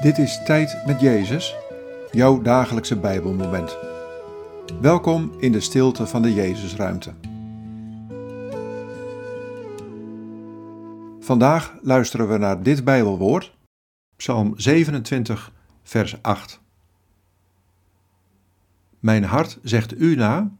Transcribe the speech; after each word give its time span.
Dit 0.00 0.18
is 0.18 0.42
Tijd 0.44 0.86
met 0.86 1.00
Jezus, 1.00 1.56
jouw 2.10 2.42
dagelijkse 2.42 2.98
Bijbelmoment. 2.98 3.76
Welkom 4.80 5.32
in 5.38 5.52
de 5.52 5.60
stilte 5.60 6.06
van 6.06 6.22
de 6.22 6.34
Jezusruimte. 6.34 7.14
Vandaag 11.20 11.74
luisteren 11.82 12.28
we 12.28 12.38
naar 12.38 12.62
dit 12.62 12.84
Bijbelwoord, 12.84 13.56
Psalm 14.16 14.52
27, 14.56 15.52
vers 15.82 16.22
8. 16.22 16.60
Mijn 18.98 19.24
hart 19.24 19.58
zegt 19.62 20.00
u 20.00 20.14
na, 20.14 20.50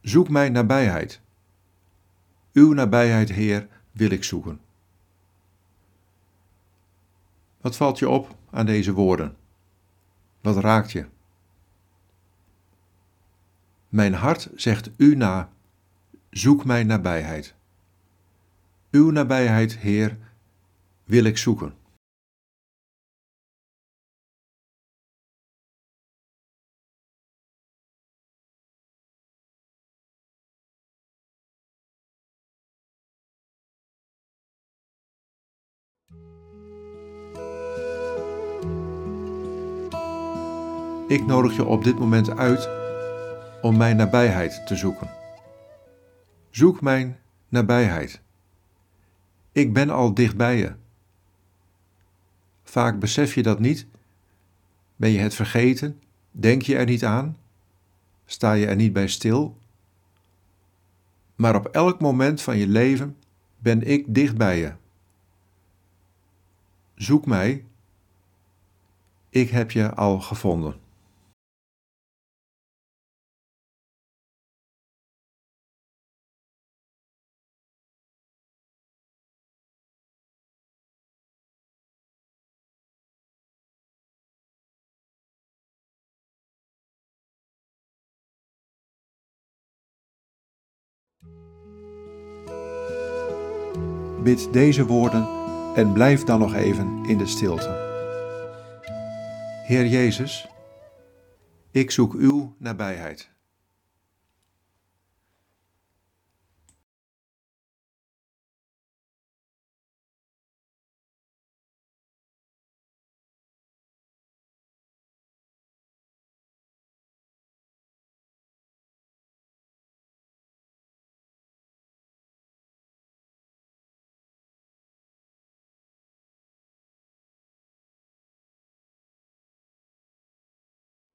zoek 0.00 0.28
mijn 0.28 0.52
nabijheid. 0.52 1.20
Uw 2.52 2.72
nabijheid, 2.72 3.32
Heer, 3.32 3.68
wil 3.92 4.10
ik 4.10 4.24
zoeken. 4.24 4.65
Wat 7.66 7.76
valt 7.76 7.98
je 7.98 8.08
op 8.08 8.36
aan 8.50 8.66
deze 8.66 8.92
woorden? 8.92 9.36
Wat 10.40 10.56
raakt 10.56 10.92
je? 10.92 11.06
Mijn 13.88 14.14
hart 14.14 14.48
zegt 14.54 14.90
u 14.96 15.16
na, 15.16 15.48
zoek 16.30 16.64
mijn 16.64 16.86
nabijheid. 16.86 17.54
Uw 18.90 19.10
nabijheid, 19.10 19.78
Heer, 19.78 20.16
wil 21.04 21.24
ik 21.24 21.38
zoeken. 21.38 21.74
Ik 41.08 41.26
nodig 41.26 41.56
je 41.56 41.64
op 41.64 41.84
dit 41.84 41.98
moment 41.98 42.36
uit 42.36 42.68
om 43.62 43.76
mijn 43.76 43.96
nabijheid 43.96 44.66
te 44.66 44.76
zoeken. 44.76 45.10
Zoek 46.50 46.80
mijn 46.80 47.18
nabijheid. 47.48 48.20
Ik 49.52 49.72
ben 49.72 49.90
al 49.90 50.14
dicht 50.14 50.36
bij 50.36 50.56
je. 50.56 50.74
Vaak 52.62 52.98
besef 52.98 53.34
je 53.34 53.42
dat 53.42 53.60
niet. 53.60 53.86
Ben 54.96 55.10
je 55.10 55.18
het 55.18 55.34
vergeten? 55.34 56.02
Denk 56.30 56.62
je 56.62 56.76
er 56.76 56.86
niet 56.86 57.04
aan? 57.04 57.36
Sta 58.24 58.52
je 58.52 58.66
er 58.66 58.76
niet 58.76 58.92
bij 58.92 59.08
stil? 59.08 59.58
Maar 61.34 61.54
op 61.54 61.66
elk 61.66 62.00
moment 62.00 62.42
van 62.42 62.56
je 62.56 62.68
leven 62.68 63.16
ben 63.58 63.82
ik 63.82 64.14
dicht 64.14 64.36
bij 64.36 64.58
je. 64.58 64.72
Zoek 66.94 67.26
mij. 67.26 67.64
Ik 69.28 69.50
heb 69.50 69.70
je 69.70 69.94
al 69.94 70.20
gevonden. 70.20 70.84
Bid 94.26 94.52
deze 94.52 94.86
woorden 94.86 95.28
en 95.74 95.92
blijf 95.92 96.24
dan 96.24 96.38
nog 96.38 96.54
even 96.54 97.04
in 97.04 97.18
de 97.18 97.26
stilte. 97.26 97.68
Heer 99.66 99.86
Jezus, 99.86 100.48
ik 101.70 101.90
zoek 101.90 102.14
uw 102.14 102.54
nabijheid. 102.58 103.35